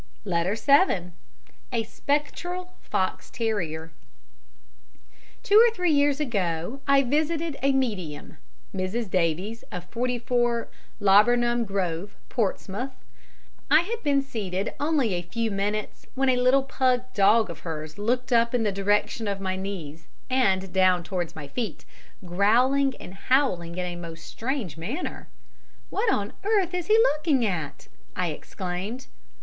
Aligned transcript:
Letter 0.25 0.55
7 0.55 1.13
A 1.71 1.83
Spectral 1.83 2.73
Fox 2.81 3.29
terrier 3.29 3.91
Two 5.43 5.63
or 5.63 5.71
three 5.75 5.91
years 5.91 6.19
ago 6.19 6.81
I 6.87 7.03
visited 7.03 7.55
a 7.61 7.71
medium 7.71 8.37
(Mrs. 8.75 9.11
Davies 9.11 9.63
of 9.71 9.83
44 9.91 10.69
Laburnum 10.99 11.65
Grove, 11.65 12.15
Portsmouth). 12.29 12.93
I 13.69 13.81
had 13.81 14.01
been 14.01 14.23
seated 14.23 14.73
only 14.79 15.13
a 15.13 15.21
few 15.21 15.51
minutes 15.51 16.07
when 16.15 16.29
a 16.29 16.35
little 16.37 16.63
pug 16.63 17.03
dog 17.13 17.51
of 17.51 17.59
hers 17.59 17.99
looked 17.99 18.33
up 18.33 18.55
in 18.55 18.63
the 18.63 18.71
direction 18.71 19.27
of 19.27 19.39
my 19.39 19.55
knees 19.55 20.07
and 20.31 20.73
down 20.73 21.03
towards 21.03 21.35
my 21.35 21.47
feet, 21.47 21.85
growling 22.25 22.95
and 22.99 23.13
howling 23.13 23.73
in 23.77 23.85
a 23.85 23.95
most 23.95 24.25
strange 24.25 24.77
manner. 24.77 25.27
"What 25.91 26.11
on 26.11 26.33
earth 26.43 26.73
is 26.73 26.87
he 26.87 26.97
looking 26.97 27.45
at?" 27.45 27.87
I 28.15 28.29
exclaimed. 28.29 29.05